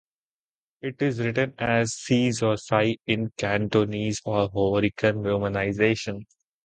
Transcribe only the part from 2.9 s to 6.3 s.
in Cantonese or Hokkien romanisation.